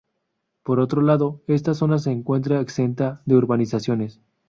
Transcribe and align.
Por 0.63 0.79
otro 0.79 1.03
lado, 1.03 1.43
esta 1.45 1.75
zona 1.75 1.99
se 1.99 2.09
encuentra 2.11 2.59
exenta 2.59 3.21
de 3.27 3.35
urbanizaciones. 3.35 4.19